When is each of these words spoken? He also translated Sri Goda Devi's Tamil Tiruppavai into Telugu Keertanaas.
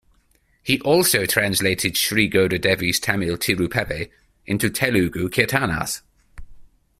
He 0.63 0.79
also 0.81 1.27
translated 1.27 1.95
Sri 1.95 2.27
Goda 2.27 2.59
Devi's 2.59 2.99
Tamil 2.99 3.37
Tiruppavai 3.37 4.09
into 4.47 4.71
Telugu 4.71 5.29
Keertanaas. 5.29 6.01